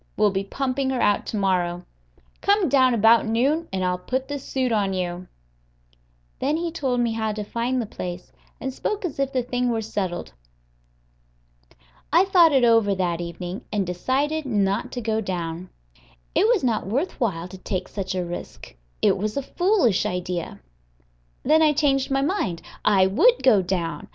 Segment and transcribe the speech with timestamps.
[0.17, 1.85] We'll be pumping her out to morrow.
[2.41, 5.27] Come down about noon, and I'll put the suit on you."
[6.39, 9.69] Then he told me how to find the place, and spoke as if the thing
[9.69, 10.33] were settled.
[12.11, 15.69] I thought it over that evening, and decided not to go down.
[16.33, 18.73] It was not worth while to take such a risk;
[19.03, 20.61] it was a foolish idea.
[21.43, 24.07] Then I changed my mind: I would go down.